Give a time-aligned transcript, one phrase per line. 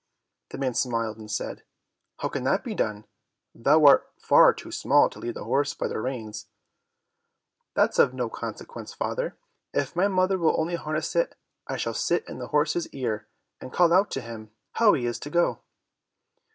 [0.49, 1.61] The man smiled and said,
[2.21, 3.05] "How can that be done,
[3.53, 6.47] thou art far too small to lead the horse by the reins?"
[7.75, 9.37] "That's of no consequence, father,
[9.75, 11.35] if my mother will only harness it,
[11.67, 13.27] I shall sit in the horse's ear
[13.59, 15.59] and call out to him how he is to go."